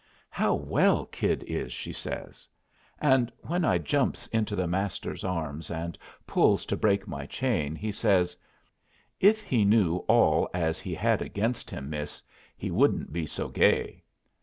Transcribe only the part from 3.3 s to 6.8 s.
when I jumps into the Master's arms and pulls to